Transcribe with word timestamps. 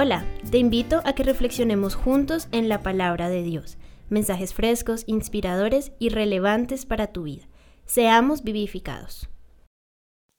Hola, 0.00 0.24
te 0.48 0.58
invito 0.58 1.02
a 1.04 1.12
que 1.12 1.24
reflexionemos 1.24 1.96
juntos 1.96 2.46
en 2.52 2.68
la 2.68 2.84
palabra 2.84 3.28
de 3.28 3.42
Dios, 3.42 3.78
mensajes 4.08 4.54
frescos, 4.54 5.02
inspiradores 5.08 5.90
y 5.98 6.10
relevantes 6.10 6.86
para 6.86 7.08
tu 7.08 7.24
vida. 7.24 7.48
Seamos 7.84 8.44
vivificados. 8.44 9.28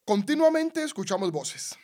Continuamente 0.05 0.81
escuchamos 0.81 1.33
voces. 1.33 1.75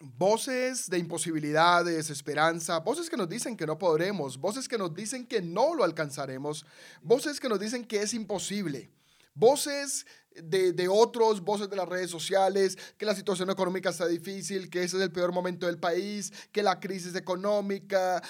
Voces 0.00 0.90
de 0.90 0.98
imposibilidad, 0.98 1.84
de 1.84 1.92
desesperanza, 1.92 2.80
voces 2.80 3.08
que 3.08 3.16
nos 3.16 3.28
dicen 3.28 3.56
que 3.56 3.68
no 3.68 3.78
podremos, 3.78 4.36
voces 4.36 4.66
que 4.66 4.76
nos 4.76 4.92
dicen 4.92 5.28
que 5.28 5.40
no 5.40 5.76
lo 5.76 5.84
alcanzaremos, 5.84 6.66
voces 7.02 7.38
que 7.38 7.48
nos 7.48 7.60
dicen 7.60 7.84
que 7.84 8.02
es 8.02 8.12
imposible, 8.14 8.90
voces 9.32 10.06
de, 10.34 10.88
otros, 10.88 11.40
voces 11.40 11.70
de 11.70 11.76
las 11.76 11.88
redes 11.88 12.10
sociales, 12.10 12.76
que 12.96 13.06
la 13.06 13.14
situación 13.14 13.50
económica 13.50 13.90
está 13.90 14.06
difícil, 14.06 14.68
que 14.68 14.82
ese 14.82 14.96
es 14.96 15.02
el 15.02 15.12
peor 15.12 15.32
momento 15.32 15.66
del 15.66 15.78
país, 15.78 16.32
que 16.50 16.62
la 16.62 16.80
crisis 16.80 17.14
económica. 17.14 18.22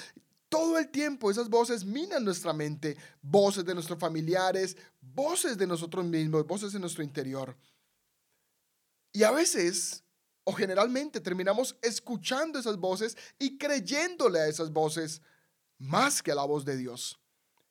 Todo 0.49 0.79
el 0.79 0.91
tiempo 0.91 1.31
esas 1.31 1.49
voces 1.49 1.85
minan 1.85 2.25
nuestra 2.25 2.53
mente, 2.53 2.97
voces 3.23 3.65
de 3.65 3.75
nuestros 3.75 3.99
familiares, 3.99 4.77
voces 5.01 5.57
de 5.57 5.67
nosotros 5.67 6.05
mismos, 6.05 6.47
voces 6.47 6.73
de 6.73 6.79
nuestro 6.79 7.03
interior. 7.03 7.57
Y 9.13 9.23
a 9.23 9.31
veces, 9.31 10.05
o 10.45 10.53
generalmente, 10.53 11.21
terminamos 11.21 11.77
escuchando 11.83 12.59
esas 12.59 12.77
voces 12.77 13.17
y 13.39 13.57
creyéndole 13.57 14.41
a 14.41 14.49
esas 14.49 14.73
voces 14.73 15.23
más 15.79 16.23
que 16.23 16.33
a 16.33 16.35
la 16.35 16.45
voz 16.45 16.65
de 16.65 16.77
Dios. 16.77 17.19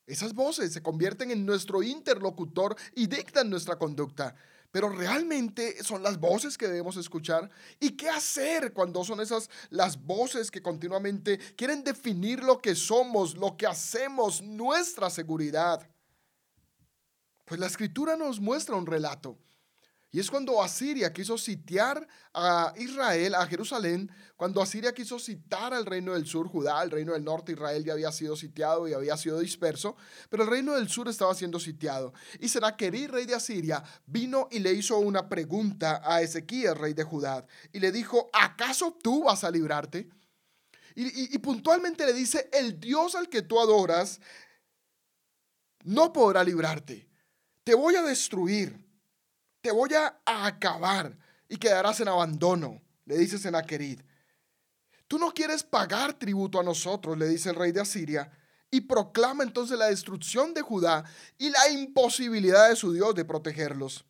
Esas 0.05 0.33
voces 0.33 0.73
se 0.73 0.83
convierten 0.83 1.31
en 1.31 1.45
nuestro 1.45 1.81
interlocutor 1.81 2.75
y 2.95 3.07
dictan 3.07 3.49
nuestra 3.49 3.77
conducta. 3.77 4.35
Pero 4.71 4.89
realmente 4.89 5.83
son 5.83 6.01
las 6.01 6.19
voces 6.19 6.57
que 6.57 6.67
debemos 6.67 6.97
escuchar. 6.97 7.49
¿Y 7.79 7.91
qué 7.91 8.09
hacer 8.09 8.73
cuando 8.73 9.03
son 9.03 9.21
esas 9.21 9.49
las 9.69 10.03
voces 10.03 10.49
que 10.49 10.63
continuamente 10.63 11.37
quieren 11.55 11.83
definir 11.83 12.43
lo 12.43 12.59
que 12.59 12.75
somos, 12.75 13.37
lo 13.37 13.55
que 13.55 13.67
hacemos, 13.67 14.41
nuestra 14.41 15.09
seguridad? 15.09 15.87
Pues 17.45 17.59
la 17.59 17.67
escritura 17.67 18.15
nos 18.15 18.39
muestra 18.39 18.75
un 18.75 18.87
relato 18.87 19.37
y 20.13 20.19
es 20.19 20.29
cuando 20.29 20.61
Asiria 20.61 21.11
quiso 21.11 21.39
sitiar 21.39 22.07
a 22.35 22.71
Israel, 22.77 23.33
a 23.33 23.47
Jerusalén, 23.47 24.11
cuando 24.37 24.61
Asiria 24.61 24.93
quiso 24.93 25.17
citar 25.17 25.73
al 25.73 25.87
reino 25.87 26.13
del 26.13 26.27
sur, 26.27 26.47
Judá, 26.47 26.83
el 26.83 26.91
reino 26.91 27.13
del 27.13 27.23
norte, 27.23 27.53
Israel 27.53 27.83
ya 27.83 27.93
había 27.93 28.11
sido 28.11 28.35
sitiado 28.35 28.87
y 28.87 28.93
había 28.93 29.17
sido 29.17 29.39
disperso, 29.39 29.97
pero 30.29 30.43
el 30.43 30.51
reino 30.51 30.75
del 30.75 30.87
sur 30.87 31.09
estaba 31.09 31.33
siendo 31.33 31.59
sitiado. 31.59 32.13
Y 32.39 32.47
Senaquerí, 32.47 33.07
rey 33.07 33.25
de 33.25 33.33
Asiria, 33.33 33.83
vino 34.05 34.49
y 34.51 34.59
le 34.59 34.71
hizo 34.73 34.99
una 34.99 35.27
pregunta 35.27 36.03
a 36.05 36.21
Ezequías, 36.21 36.77
rey 36.77 36.93
de 36.93 37.03
Judá, 37.03 37.47
y 37.71 37.79
le 37.79 37.91
dijo, 37.91 38.29
¿acaso 38.33 38.95
tú 39.01 39.23
vas 39.23 39.43
a 39.43 39.49
librarte? 39.49 40.11
Y, 40.93 41.33
y 41.33 41.37
puntualmente 41.39 42.05
le 42.05 42.13
dice, 42.13 42.51
el 42.53 42.79
Dios 42.79 43.15
al 43.15 43.29
que 43.29 43.41
tú 43.41 43.59
adoras 43.59 44.21
no 45.85 46.13
podrá 46.13 46.43
librarte. 46.43 47.09
Te 47.63 47.73
voy 47.73 47.95
a 47.95 48.03
destruir 48.03 48.92
te 49.63 49.71
voy 49.71 49.91
a 49.93 50.19
acabar 50.25 51.17
y 51.47 51.55
quedarás 51.55 52.01
en 52.01 52.09
abandono, 52.09 52.81
le 53.05 53.17
dice 53.17 53.39
Senaquerid. 53.39 54.01
Tú 55.07 55.17
no 55.17 55.33
quieres 55.33 55.63
pagar 55.63 56.19
tributo 56.19 56.59
a 56.59 56.63
nosotros, 56.63 57.17
le 57.17 57.29
dice 57.29 57.49
el 57.49 57.55
rey 57.55 57.71
de 57.71 57.79
Asiria, 57.79 58.29
y 58.69 58.81
proclama 58.81 59.41
entonces 59.41 59.79
la 59.79 59.85
destrucción 59.85 60.53
de 60.53 60.61
Judá 60.61 61.05
y 61.37 61.49
la 61.49 61.69
imposibilidad 61.69 62.67
de 62.67 62.75
su 62.75 62.91
Dios 62.91 63.15
de 63.15 63.23
protegerlos. 63.23 64.03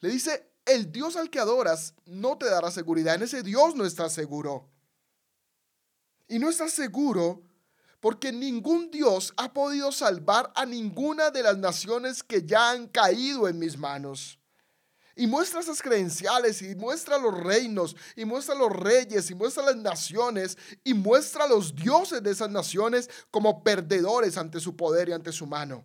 Le 0.00 0.08
dice, 0.08 0.50
el 0.64 0.90
Dios 0.90 1.16
al 1.16 1.28
que 1.28 1.38
adoras 1.38 1.92
no 2.06 2.38
te 2.38 2.46
dará 2.46 2.70
seguridad, 2.70 3.16
en 3.16 3.24
ese 3.24 3.42
Dios 3.42 3.74
no 3.74 3.84
estás 3.84 4.14
seguro. 4.14 4.70
Y 6.28 6.38
no 6.38 6.48
estás 6.48 6.72
seguro 6.72 7.42
porque 8.00 8.32
ningún 8.32 8.90
Dios 8.90 9.34
ha 9.36 9.52
podido 9.52 9.92
salvar 9.92 10.50
a 10.56 10.64
ninguna 10.64 11.30
de 11.30 11.42
las 11.42 11.58
naciones 11.58 12.22
que 12.22 12.46
ya 12.46 12.70
han 12.70 12.88
caído 12.88 13.48
en 13.48 13.58
mis 13.58 13.76
manos 13.76 14.38
y 15.16 15.26
muestra 15.26 15.60
esas 15.60 15.80
credenciales 15.80 16.62
y 16.62 16.74
muestra 16.74 17.18
los 17.18 17.38
reinos 17.38 17.96
y 18.16 18.24
muestra 18.24 18.54
los 18.54 18.72
reyes 18.72 19.30
y 19.30 19.34
muestra 19.34 19.64
las 19.64 19.76
naciones 19.76 20.58
y 20.82 20.94
muestra 20.94 21.46
los 21.46 21.74
dioses 21.74 22.22
de 22.22 22.30
esas 22.30 22.50
naciones 22.50 23.08
como 23.30 23.62
perdedores 23.62 24.36
ante 24.36 24.60
su 24.60 24.76
poder 24.76 25.08
y 25.08 25.12
ante 25.12 25.32
su 25.32 25.46
mano. 25.46 25.84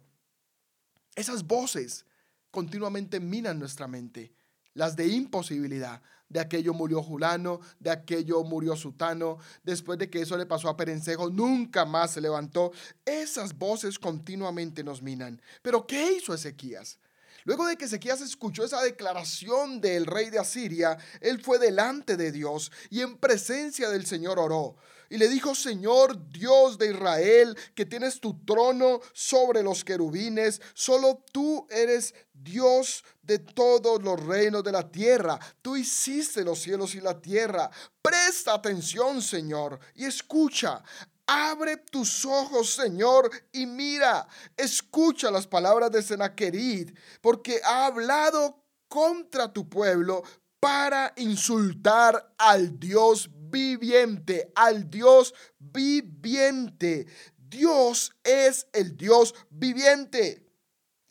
Esas 1.15 1.45
voces 1.45 2.05
continuamente 2.51 3.19
minan 3.19 3.59
nuestra 3.59 3.87
mente, 3.87 4.33
las 4.73 4.95
de 4.95 5.07
imposibilidad. 5.07 6.01
De 6.29 6.39
aquello 6.39 6.75
murió 6.75 7.01
Julano, 7.01 7.59
de 7.79 7.89
aquello 7.89 8.43
murió 8.43 8.75
Sutano, 8.75 9.39
después 9.63 9.97
de 9.97 10.11
que 10.11 10.21
eso 10.21 10.37
le 10.37 10.45
pasó 10.45 10.69
a 10.69 10.77
Perencejo, 10.77 11.31
nunca 11.31 11.85
más 11.85 12.11
se 12.11 12.21
levantó. 12.21 12.71
Esas 13.03 13.57
voces 13.57 13.97
continuamente 13.97 14.83
nos 14.83 15.01
minan. 15.01 15.41
Pero 15.63 15.87
¿qué 15.87 16.13
hizo 16.13 16.35
Ezequías? 16.35 16.99
Luego 17.45 17.67
de 17.67 17.77
que 17.77 17.85
Ezequías 17.85 18.21
escuchó 18.21 18.63
esa 18.63 18.81
declaración 18.81 19.81
del 19.81 20.05
rey 20.05 20.29
de 20.29 20.39
Asiria, 20.39 20.97
él 21.21 21.41
fue 21.41 21.59
delante 21.59 22.17
de 22.17 22.31
Dios 22.31 22.71
y 22.89 23.01
en 23.01 23.17
presencia 23.17 23.89
del 23.89 24.05
Señor 24.05 24.39
oró. 24.39 24.75
Y 25.09 25.17
le 25.17 25.27
dijo, 25.27 25.55
Señor 25.55 26.29
Dios 26.29 26.77
de 26.77 26.91
Israel, 26.91 27.57
que 27.73 27.85
tienes 27.85 28.19
tu 28.19 28.45
trono 28.45 29.01
sobre 29.11 29.63
los 29.63 29.83
querubines, 29.83 30.61
solo 30.75 31.23
tú 31.31 31.67
eres 31.71 32.13
Dios 32.31 33.03
de 33.23 33.39
todos 33.39 34.01
los 34.03 34.23
reinos 34.23 34.63
de 34.63 34.71
la 34.71 34.89
tierra. 34.89 35.39
Tú 35.61 35.75
hiciste 35.75 36.43
los 36.43 36.59
cielos 36.59 36.93
y 36.93 37.01
la 37.01 37.19
tierra. 37.19 37.71
Presta 38.01 38.53
atención, 38.53 39.21
Señor, 39.21 39.79
y 39.95 40.05
escucha. 40.05 40.83
Abre 41.31 41.77
tus 41.77 42.25
ojos, 42.25 42.73
Señor, 42.73 43.29
y 43.51 43.67
mira, 43.67 44.27
escucha 44.57 45.29
las 45.29 45.45
palabras 45.45 45.91
de 45.91 46.01
Senaquerid, 46.01 46.89
porque 47.21 47.61
ha 47.63 47.85
hablado 47.85 48.63
contra 48.87 49.53
tu 49.53 49.69
pueblo 49.69 50.23
para 50.59 51.13
insultar 51.17 52.33
al 52.35 52.79
Dios 52.79 53.29
viviente, 53.31 54.51
al 54.55 54.89
Dios 54.89 55.35
viviente. 55.59 57.05
Dios 57.37 58.11
es 58.23 58.65
el 58.73 58.97
Dios 58.97 59.35
viviente. 59.51 60.43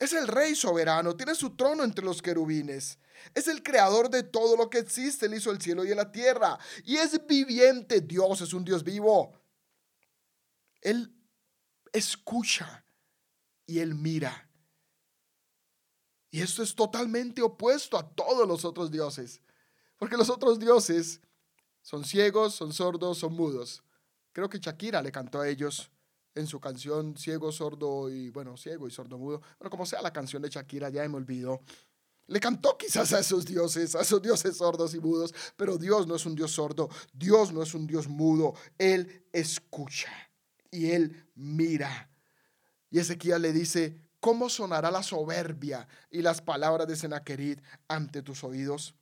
Es 0.00 0.12
el 0.14 0.26
rey 0.26 0.56
soberano, 0.56 1.16
tiene 1.16 1.36
su 1.36 1.54
trono 1.54 1.84
entre 1.84 2.04
los 2.04 2.22
querubines. 2.22 2.98
Es 3.36 3.46
el 3.46 3.62
creador 3.62 4.10
de 4.10 4.24
todo 4.24 4.56
lo 4.56 4.68
que 4.68 4.78
existe, 4.78 5.26
él 5.26 5.34
hizo 5.34 5.52
el 5.52 5.60
cielo 5.60 5.84
y 5.84 5.94
la 5.94 6.10
tierra. 6.10 6.58
Y 6.82 6.96
es 6.96 7.24
viviente, 7.24 8.00
Dios 8.00 8.40
es 8.40 8.52
un 8.52 8.64
Dios 8.64 8.82
vivo. 8.82 9.32
Él 10.80 11.14
escucha 11.92 12.84
y 13.66 13.78
Él 13.78 13.94
mira. 13.94 14.48
Y 16.30 16.40
esto 16.40 16.62
es 16.62 16.74
totalmente 16.74 17.42
opuesto 17.42 17.96
a 17.96 18.06
todos 18.06 18.46
los 18.46 18.64
otros 18.64 18.90
dioses. 18.90 19.40
Porque 19.96 20.16
los 20.16 20.30
otros 20.30 20.58
dioses 20.58 21.20
son 21.82 22.04
ciegos, 22.04 22.54
son 22.54 22.72
sordos, 22.72 23.18
son 23.18 23.34
mudos. 23.34 23.82
Creo 24.32 24.48
que 24.48 24.58
Shakira 24.58 25.02
le 25.02 25.10
cantó 25.10 25.40
a 25.40 25.48
ellos 25.48 25.90
en 26.34 26.46
su 26.46 26.60
canción 26.60 27.16
Ciego, 27.16 27.50
Sordo 27.50 28.08
y, 28.10 28.30
bueno, 28.30 28.56
Ciego 28.56 28.86
y 28.86 28.90
Sordo 28.90 29.18
Mudo. 29.18 29.42
Pero 29.58 29.70
como 29.70 29.86
sea 29.86 30.02
la 30.02 30.12
canción 30.12 30.42
de 30.42 30.50
Shakira, 30.50 30.90
ya 30.90 31.08
me 31.08 31.16
olvidó. 31.16 31.62
Le 32.26 32.38
cantó 32.40 32.76
quizás 32.76 33.12
a 33.14 33.20
esos 33.20 33.46
dioses, 33.46 33.94
a 33.94 34.02
esos 34.02 34.20
dioses 34.20 34.58
sordos 34.58 34.94
y 34.94 35.00
mudos, 35.00 35.34
pero 35.56 35.78
Dios 35.78 36.06
no 36.06 36.14
es 36.14 36.26
un 36.26 36.34
Dios 36.34 36.52
sordo, 36.52 36.90
Dios 37.14 37.52
no 37.52 37.62
es 37.62 37.72
un 37.72 37.86
Dios 37.86 38.06
mudo, 38.06 38.52
Él 38.76 39.26
escucha 39.32 40.27
y 40.70 40.90
él 40.90 41.26
mira. 41.34 42.10
Y 42.90 42.98
Ezequiel 42.98 43.42
le 43.42 43.52
dice, 43.52 44.00
¿cómo 44.20 44.48
sonará 44.48 44.90
la 44.90 45.02
soberbia 45.02 45.86
y 46.10 46.22
las 46.22 46.40
palabras 46.40 46.86
de 46.86 46.96
Senaquerid 46.96 47.60
ante 47.86 48.22
tus 48.22 48.44
oídos? 48.44 48.94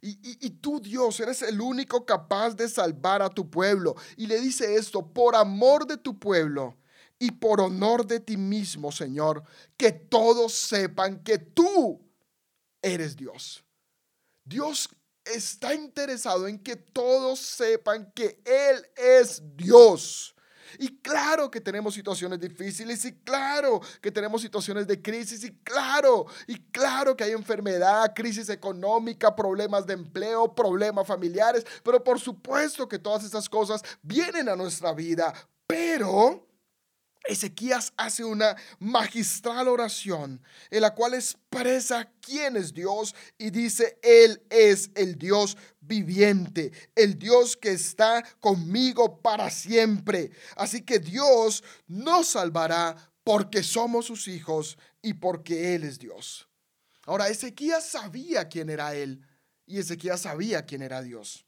Y, 0.00 0.18
y, 0.44 0.50
tú, 0.50 0.80
Dios, 0.80 1.18
eres 1.20 1.40
el 1.40 1.62
único 1.62 2.04
capaz 2.04 2.54
de 2.54 2.68
salvar 2.68 3.22
a 3.22 3.30
tu 3.30 3.48
pueblo. 3.48 3.94
Y 4.18 4.26
le 4.26 4.38
dice 4.38 4.74
esto, 4.74 5.06
por 5.06 5.34
amor 5.34 5.86
de 5.86 5.96
tu 5.96 6.18
pueblo 6.18 6.76
y 7.18 7.30
por 7.30 7.62
honor 7.62 8.06
de 8.06 8.20
ti 8.20 8.36
mismo, 8.36 8.92
Señor, 8.92 9.42
que 9.78 9.92
todos 9.92 10.52
sepan 10.52 11.22
que 11.22 11.38
tú 11.38 12.02
eres 12.82 13.16
Dios. 13.16 13.64
Dios 14.44 14.90
está 15.24 15.74
interesado 15.74 16.48
en 16.48 16.58
que 16.58 16.76
todos 16.76 17.40
sepan 17.40 18.12
que 18.14 18.42
Él 18.44 18.86
es 18.96 19.42
Dios. 19.56 20.33
Y 20.78 20.98
claro 20.98 21.50
que 21.50 21.60
tenemos 21.60 21.94
situaciones 21.94 22.40
difíciles 22.40 23.04
y 23.04 23.12
claro 23.12 23.80
que 24.00 24.10
tenemos 24.10 24.42
situaciones 24.42 24.86
de 24.86 25.00
crisis 25.00 25.44
y 25.44 25.52
claro, 25.58 26.26
y 26.46 26.58
claro 26.70 27.16
que 27.16 27.24
hay 27.24 27.32
enfermedad, 27.32 28.12
crisis 28.14 28.48
económica, 28.48 29.34
problemas 29.34 29.86
de 29.86 29.94
empleo, 29.94 30.54
problemas 30.54 31.06
familiares, 31.06 31.64
pero 31.82 32.02
por 32.02 32.20
supuesto 32.20 32.88
que 32.88 32.98
todas 32.98 33.24
estas 33.24 33.48
cosas 33.48 33.82
vienen 34.02 34.48
a 34.48 34.56
nuestra 34.56 34.92
vida, 34.92 35.32
pero 35.66 36.43
Ezequías 37.34 37.92
hace 37.96 38.24
una 38.24 38.56
magistral 38.78 39.68
oración 39.68 40.42
en 40.70 40.80
la 40.80 40.94
cual 40.94 41.14
expresa 41.14 42.10
quién 42.20 42.56
es 42.56 42.72
Dios 42.72 43.14
y 43.38 43.50
dice, 43.50 43.98
Él 44.02 44.42
es 44.50 44.90
el 44.94 45.16
Dios 45.16 45.56
viviente, 45.80 46.72
el 46.94 47.18
Dios 47.18 47.56
que 47.56 47.72
está 47.72 48.24
conmigo 48.40 49.20
para 49.20 49.50
siempre. 49.50 50.30
Así 50.56 50.82
que 50.82 50.98
Dios 50.98 51.62
nos 51.86 52.28
salvará 52.28 52.96
porque 53.22 53.62
somos 53.62 54.06
sus 54.06 54.28
hijos 54.28 54.78
y 55.02 55.14
porque 55.14 55.74
Él 55.74 55.84
es 55.84 55.98
Dios. 55.98 56.48
Ahora, 57.06 57.28
Ezequías 57.28 57.84
sabía 57.84 58.48
quién 58.48 58.70
era 58.70 58.94
Él 58.94 59.20
y 59.66 59.78
Ezequías 59.78 60.22
sabía 60.22 60.64
quién 60.64 60.82
era 60.82 61.02
Dios. 61.02 61.43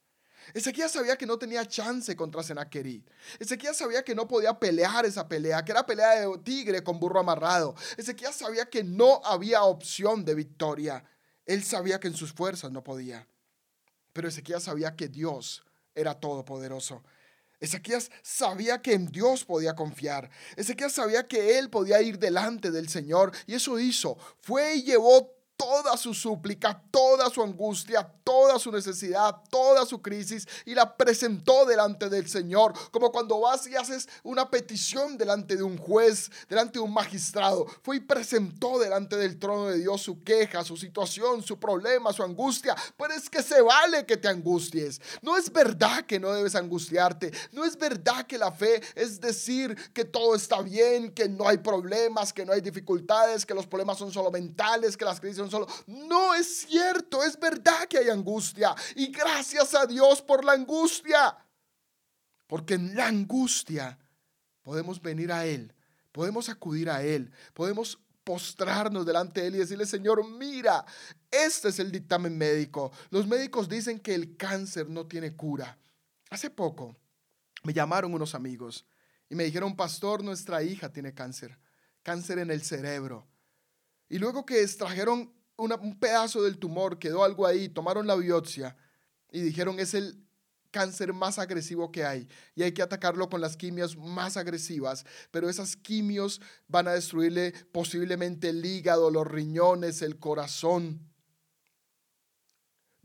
Ezequías 0.54 0.93
sabía 0.93 1.16
que 1.16 1.26
no 1.26 1.38
tenía 1.38 1.66
chance 1.66 2.14
contra 2.14 2.43
Senaquerí. 2.43 3.04
Ezequías 3.38 3.76
sabía 3.76 4.04
que 4.04 4.14
no 4.14 4.28
podía 4.28 4.58
pelear 4.58 5.04
esa 5.04 5.28
pelea, 5.28 5.64
que 5.64 5.72
era 5.72 5.87
pelea 5.87 6.28
de 6.28 6.38
tigre 6.38 6.82
con 6.82 7.00
burro 7.00 7.20
amarrado. 7.20 7.75
Ezequías 7.96 8.37
sabía 8.37 8.66
que 8.66 8.84
no 8.84 9.20
había 9.25 9.62
opción 9.64 10.25
de 10.25 10.34
victoria. 10.34 11.04
Él 11.44 11.64
sabía 11.64 12.00
que 12.00 12.08
en 12.08 12.14
sus 12.14 12.32
fuerzas 12.32 12.70
no 12.70 12.82
podía. 12.82 13.26
Pero 14.12 14.28
Ezequías 14.28 14.64
sabía 14.64 14.96
que 14.96 15.08
Dios 15.08 15.64
era 15.94 16.19
todopoderoso. 16.19 17.02
Ezequías 17.58 18.10
sabía 18.22 18.82
que 18.82 18.92
en 18.92 19.06
Dios 19.06 19.44
podía 19.44 19.75
confiar. 19.75 20.31
Ezequías 20.56 20.92
sabía 20.92 21.26
que 21.26 21.58
él 21.58 21.70
podía 21.70 22.02
ir 22.02 22.19
delante 22.19 22.70
del 22.70 22.88
Señor 22.88 23.32
y 23.46 23.54
eso 23.54 23.78
hizo. 23.78 24.19
Fue 24.40 24.75
y 24.76 24.82
llevó 24.82 25.35
toda 25.56 25.96
su 25.96 26.14
súplica, 26.14 26.80
toda 26.90 27.30
su 27.30 27.42
angustia, 27.42 28.08
toda 28.22 28.58
su 28.58 28.70
necesidad, 28.70 29.36
toda 29.50 29.86
su 29.86 30.02
crisis 30.02 30.46
y 30.64 30.74
la 30.74 30.96
presentó 30.96 31.64
delante 31.64 32.08
del 32.08 32.28
Señor, 32.28 32.72
como 32.90 33.10
cuando 33.10 33.40
vas 33.40 33.66
y 33.66 33.76
haces 33.76 34.08
una 34.22 34.50
petición 34.50 35.16
delante 35.16 35.56
de 35.56 35.62
un 35.62 35.78
juez, 35.78 36.30
delante 36.48 36.78
de 36.78 36.84
un 36.84 36.92
magistrado. 36.92 37.66
Fue 37.82 37.96
y 37.96 38.00
presentó 38.00 38.78
delante 38.78 39.16
del 39.16 39.38
trono 39.38 39.68
de 39.68 39.78
Dios 39.78 40.02
su 40.02 40.22
queja, 40.22 40.64
su 40.64 40.76
situación, 40.76 41.42
su 41.42 41.58
problema, 41.58 42.12
su 42.12 42.22
angustia. 42.22 42.74
Pero 42.96 43.14
es 43.14 43.30
que 43.30 43.42
se 43.42 43.60
vale 43.62 44.04
que 44.04 44.16
te 44.16 44.28
angusties. 44.28 45.00
No 45.22 45.36
es 45.36 45.50
verdad 45.50 46.04
que 46.04 46.20
no 46.20 46.32
debes 46.32 46.54
angustiarte. 46.54 47.32
No 47.52 47.64
es 47.64 47.76
verdad 47.76 48.26
que 48.26 48.38
la 48.38 48.52
fe 48.52 48.82
es 48.94 49.20
decir 49.20 49.76
que 49.92 50.04
todo 50.04 50.34
está 50.34 50.60
bien, 50.62 51.12
que 51.12 51.28
no 51.28 51.48
hay 51.48 51.58
problemas, 51.58 52.32
que 52.32 52.44
no 52.44 52.52
hay 52.52 52.60
dificultades, 52.60 53.46
que 53.46 53.54
los 53.54 53.66
problemas 53.66 53.98
son 53.98 54.12
solo 54.12 54.30
mentales, 54.30 54.96
que 54.96 55.04
las 55.04 55.20
crisis 55.20 55.38
solo. 55.50 55.66
No 55.87 56.34
es 56.34 56.66
cierto, 56.66 57.22
es 57.22 57.38
verdad 57.38 57.87
que 57.88 57.98
hay 57.98 58.08
angustia. 58.08 58.75
Y 58.94 59.08
gracias 59.08 59.75
a 59.75 59.87
Dios 59.87 60.22
por 60.22 60.44
la 60.44 60.52
angustia. 60.52 61.37
Porque 62.46 62.75
en 62.75 62.94
la 62.94 63.08
angustia 63.08 63.98
podemos 64.62 65.00
venir 65.00 65.32
a 65.32 65.46
Él, 65.46 65.72
podemos 66.12 66.48
acudir 66.48 66.90
a 66.90 67.02
Él, 67.02 67.32
podemos 67.54 67.98
postrarnos 68.25 69.06
delante 69.06 69.40
de 69.40 69.46
Él 69.46 69.54
y 69.56 69.58
decirle, 69.58 69.87
Señor, 69.87 70.28
mira, 70.28 70.84
este 71.31 71.69
es 71.69 71.78
el 71.78 71.92
dictamen 71.92 72.37
médico. 72.37 72.90
Los 73.10 73.26
médicos 73.26 73.69
dicen 73.69 74.00
que 74.00 74.14
el 74.14 74.37
cáncer 74.37 74.88
no 74.88 75.06
tiene 75.06 75.34
cura. 75.34 75.78
Hace 76.31 76.50
poco 76.50 76.96
me 77.62 77.72
llamaron 77.72 78.14
unos 78.14 78.34
amigos 78.34 78.84
y 79.28 79.34
me 79.34 79.44
dijeron, 79.44 79.76
pastor, 79.76 80.25
nuestra 80.25 80.62
hija 80.62 80.92
tiene 80.92 81.14
cáncer, 81.14 81.58
cáncer 82.02 82.38
en 82.38 82.50
el 82.50 82.62
cerebro. 82.62 83.26
Y 84.08 84.18
luego 84.18 84.46
que 84.46 84.62
extrajeron 84.62 85.32
un 85.56 85.98
pedazo 85.98 86.42
del 86.42 86.58
tumor, 86.58 86.98
quedó 86.98 87.24
algo 87.24 87.46
ahí, 87.46 87.68
tomaron 87.68 88.06
la 88.06 88.14
biopsia 88.14 88.76
y 89.30 89.40
dijeron 89.40 89.80
es 89.80 89.94
el 89.94 90.22
cáncer 90.70 91.12
más 91.14 91.38
agresivo 91.38 91.90
que 91.90 92.04
hay 92.04 92.28
y 92.54 92.62
hay 92.62 92.72
que 92.72 92.82
atacarlo 92.82 93.30
con 93.30 93.40
las 93.40 93.56
quimios 93.56 93.96
más 93.96 94.36
agresivas, 94.36 95.06
pero 95.30 95.48
esas 95.48 95.76
quimios 95.76 96.40
van 96.68 96.88
a 96.88 96.92
destruirle 96.92 97.52
posiblemente 97.72 98.50
el 98.50 98.64
hígado, 98.64 99.10
los 99.10 99.26
riñones, 99.26 100.02
el 100.02 100.18
corazón 100.18 101.00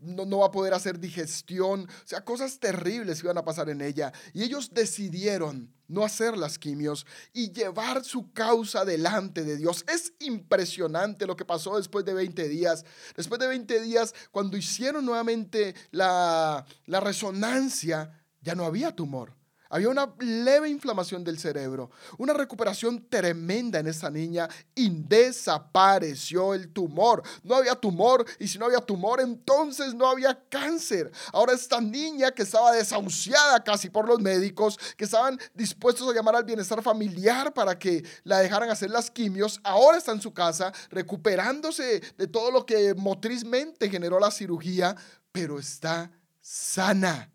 no, 0.02 0.38
va 0.38 0.46
a 0.46 0.50
poder 0.50 0.74
hacer 0.74 0.98
digestión, 0.98 1.82
o 1.82 2.06
sea, 2.06 2.24
cosas 2.24 2.58
terribles 2.58 3.22
iban 3.22 3.38
a 3.38 3.44
pasar 3.44 3.68
en 3.70 3.80
ella. 3.80 4.12
Y 4.32 4.42
ellos 4.42 4.72
decidieron 4.72 5.72
no 5.88 6.04
hacer 6.04 6.36
las 6.36 6.58
quimios 6.58 7.06
y 7.32 7.52
llevar 7.52 8.04
su 8.04 8.32
causa 8.32 8.84
delante 8.84 9.44
de 9.44 9.56
Dios. 9.56 9.84
Es 9.92 10.12
impresionante 10.20 11.26
lo 11.26 11.36
que 11.36 11.44
pasó 11.44 11.76
después 11.76 12.04
de 12.04 12.14
20 12.14 12.48
días. 12.48 12.84
Después 13.16 13.38
de 13.40 13.46
20 13.46 13.80
días, 13.80 14.14
cuando 14.30 14.56
hicieron 14.56 15.04
nuevamente 15.04 15.74
la, 15.90 16.64
la 16.86 17.00
resonancia, 17.00 18.24
ya 18.40 18.54
no 18.54 18.64
había 18.64 18.94
tumor. 18.94 19.34
Había 19.72 19.88
una 19.88 20.12
leve 20.18 20.68
inflamación 20.68 21.24
del 21.24 21.38
cerebro, 21.38 21.90
una 22.18 22.34
recuperación 22.34 23.08
tremenda 23.08 23.78
en 23.78 23.86
esa 23.86 24.10
niña 24.10 24.46
y 24.74 24.90
desapareció 24.90 26.52
el 26.52 26.68
tumor. 26.68 27.22
No 27.42 27.54
había 27.54 27.74
tumor 27.74 28.22
y 28.38 28.48
si 28.48 28.58
no 28.58 28.66
había 28.66 28.80
tumor, 28.80 29.22
entonces 29.22 29.94
no 29.94 30.10
había 30.10 30.38
cáncer. 30.50 31.10
Ahora 31.32 31.54
esta 31.54 31.80
niña 31.80 32.32
que 32.32 32.42
estaba 32.42 32.72
desahuciada 32.72 33.64
casi 33.64 33.88
por 33.88 34.06
los 34.06 34.20
médicos, 34.20 34.78
que 34.94 35.04
estaban 35.04 35.40
dispuestos 35.54 36.06
a 36.06 36.12
llamar 36.12 36.36
al 36.36 36.44
bienestar 36.44 36.82
familiar 36.82 37.54
para 37.54 37.78
que 37.78 38.04
la 38.24 38.40
dejaran 38.40 38.68
hacer 38.68 38.90
las 38.90 39.10
quimios, 39.10 39.58
ahora 39.64 39.96
está 39.96 40.12
en 40.12 40.20
su 40.20 40.34
casa 40.34 40.70
recuperándose 40.90 42.02
de 42.18 42.26
todo 42.26 42.50
lo 42.50 42.66
que 42.66 42.92
motrizmente 42.92 43.88
generó 43.88 44.20
la 44.20 44.30
cirugía, 44.30 44.94
pero 45.32 45.58
está 45.58 46.10
sana. 46.42 47.32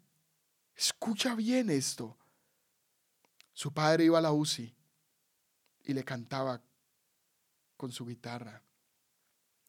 Escucha 0.76 1.34
bien 1.34 1.72
esto. 1.72 2.16
Su 3.58 3.74
padre 3.74 4.04
iba 4.04 4.20
a 4.20 4.22
la 4.22 4.32
UCI 4.32 4.72
y 5.86 5.94
le 5.94 6.04
cantaba 6.04 6.62
con 7.76 7.92
su 7.92 8.06
guitarra. 8.06 8.62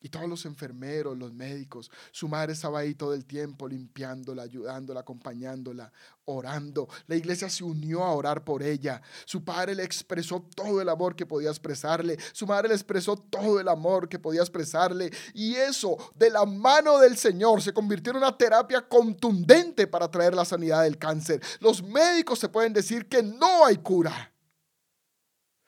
Y 0.00 0.10
todos 0.10 0.28
los 0.28 0.44
enfermeros, 0.46 1.18
los 1.18 1.32
médicos, 1.32 1.90
su 2.12 2.28
madre 2.28 2.52
estaba 2.52 2.78
ahí 2.78 2.94
todo 2.94 3.14
el 3.14 3.24
tiempo 3.24 3.66
limpiándola, 3.66 4.42
ayudándola, 4.44 5.00
acompañándola, 5.00 5.92
orando. 6.26 6.88
La 7.08 7.16
iglesia 7.16 7.50
se 7.50 7.64
unió 7.64 8.04
a 8.04 8.12
orar 8.12 8.44
por 8.44 8.62
ella. 8.62 9.02
Su 9.24 9.44
padre 9.44 9.74
le 9.74 9.82
expresó 9.82 10.40
todo 10.54 10.80
el 10.80 10.88
amor 10.88 11.16
que 11.16 11.26
podía 11.26 11.50
expresarle. 11.50 12.16
Su 12.32 12.46
madre 12.46 12.68
le 12.68 12.74
expresó 12.74 13.16
todo 13.16 13.58
el 13.58 13.66
amor 13.66 14.08
que 14.08 14.20
podía 14.20 14.42
expresarle. 14.42 15.10
Y 15.34 15.56
eso, 15.56 15.96
de 16.14 16.30
la 16.30 16.44
mano 16.44 17.00
del 17.00 17.16
Señor, 17.16 17.60
se 17.60 17.72
convirtió 17.72 18.12
en 18.12 18.18
una 18.18 18.38
terapia 18.38 18.86
contundente 18.86 19.88
para 19.88 20.08
traer 20.08 20.32
la 20.32 20.44
sanidad 20.44 20.84
del 20.84 20.96
cáncer. 20.96 21.42
Los 21.58 21.82
médicos 21.82 22.38
se 22.38 22.48
pueden 22.48 22.72
decir 22.72 23.08
que 23.08 23.20
no 23.20 23.66
hay 23.66 23.78
cura. 23.78 24.32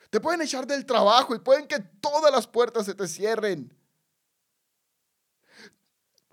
Te 0.08 0.20
pueden 0.20 0.42
echar 0.42 0.68
del 0.68 0.86
trabajo 0.86 1.34
y 1.34 1.40
pueden 1.40 1.66
que 1.66 1.80
todas 2.00 2.30
las 2.30 2.46
puertas 2.46 2.86
se 2.86 2.94
te 2.94 3.08
cierren. 3.08 3.79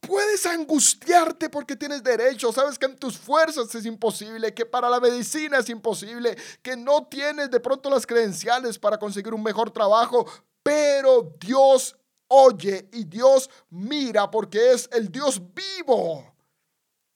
Puedes 0.07 0.45
angustiarte 0.45 1.49
porque 1.49 1.75
tienes 1.75 2.01
derecho, 2.01 2.53
sabes 2.53 2.79
que 2.79 2.85
en 2.85 2.95
tus 2.95 3.17
fuerzas 3.17 3.75
es 3.75 3.85
imposible, 3.85 4.53
que 4.53 4.65
para 4.65 4.89
la 4.89 5.01
medicina 5.01 5.57
es 5.57 5.67
imposible, 5.67 6.37
que 6.61 6.77
no 6.77 7.07
tienes 7.07 7.51
de 7.51 7.59
pronto 7.59 7.89
las 7.89 8.07
credenciales 8.07 8.79
para 8.79 8.97
conseguir 8.97 9.33
un 9.33 9.43
mejor 9.43 9.69
trabajo, 9.69 10.25
pero 10.63 11.35
Dios 11.41 11.97
oye 12.29 12.87
y 12.93 13.03
Dios 13.03 13.49
mira 13.69 14.31
porque 14.31 14.71
es 14.71 14.87
el 14.93 15.11
Dios 15.11 15.41
vivo. 15.53 16.33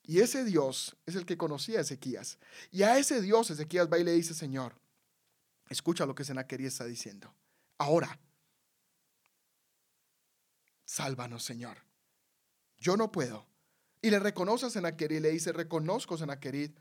Y 0.04 0.20
ese 0.20 0.44
Dios 0.44 0.94
es 1.06 1.16
el 1.16 1.26
que 1.26 1.38
conocía 1.38 1.78
a 1.78 1.84
Ezequías. 1.84 2.40
Y 2.72 2.84
a 2.84 2.98
ese 2.98 3.22
Dios 3.22 3.50
Ezequías 3.50 3.88
va 3.88 4.00
y 4.00 4.04
le 4.04 4.12
dice, 4.12 4.34
Señor, 4.34 4.76
escucha 5.70 6.06
lo 6.06 6.14
que 6.14 6.26
Senaquería 6.26 6.68
está 6.68 6.84
diciendo. 6.84 7.34
Ahora, 7.78 8.20
sálvanos, 10.84 11.42
Señor 11.46 11.90
yo 12.82 12.98
no 12.98 13.12
puedo. 13.12 13.48
Y 14.02 14.10
le 14.10 14.20
reconoce 14.20 14.66
a 14.66 14.70
Senaquerid 14.70 15.22
le 15.22 15.30
dice, 15.30 15.54
reconozco, 15.54 16.18
Senaquerid, 16.18 16.72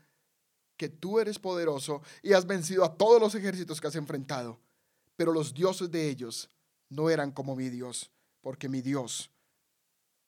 que 0.75 0.89
tú 0.89 1.19
eres 1.19 1.37
poderoso 1.37 2.01
y 2.23 2.33
has 2.33 2.47
vencido 2.47 2.83
a 2.83 2.97
todos 2.97 3.21
los 3.21 3.35
ejércitos 3.35 3.79
que 3.79 3.87
has 3.87 3.95
enfrentado. 3.95 4.59
Pero 5.15 5.31
los 5.31 5.53
dioses 5.53 5.91
de 5.91 6.09
ellos 6.09 6.49
no 6.89 7.11
eran 7.11 7.31
como 7.31 7.55
mi 7.55 7.69
Dios, 7.69 8.11
porque 8.41 8.67
mi 8.67 8.81
Dios 8.81 9.31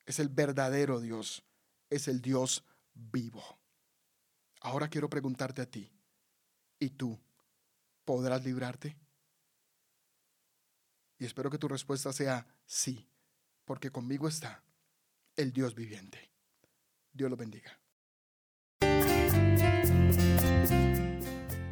es 0.06 0.20
el 0.20 0.30
verdadero 0.30 1.02
Dios, 1.02 1.44
es 1.90 2.08
el 2.08 2.22
Dios 2.22 2.64
vivo. 2.94 3.44
Ahora 4.62 4.88
quiero 4.88 5.10
preguntarte 5.10 5.64
a 5.64 5.70
ti, 5.70 5.92
¿y 6.78 6.92
tú 6.92 7.20
podrás 8.06 8.44
librarte? 8.46 8.96
Y 11.18 11.26
espero 11.26 11.50
que 11.50 11.58
tu 11.58 11.68
respuesta 11.68 12.14
sea 12.14 12.46
sí, 12.66 13.10
porque 13.66 13.90
conmigo 13.90 14.28
está 14.28 14.64
el 15.36 15.52
Dios 15.52 15.76
viviente. 15.76 16.32
Dios 17.12 17.30
lo 17.30 17.38
bendiga. 17.38 17.80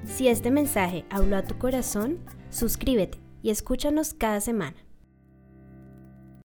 Si 0.05 0.27
este 0.27 0.51
mensaje 0.51 1.05
habló 1.09 1.37
a 1.37 1.43
tu 1.43 1.57
corazón, 1.57 2.19
suscríbete 2.49 3.17
y 3.41 3.49
escúchanos 3.49 4.13
cada 4.13 4.39
semana. 4.41 4.77